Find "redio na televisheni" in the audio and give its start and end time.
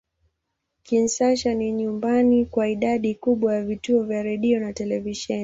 4.23-5.39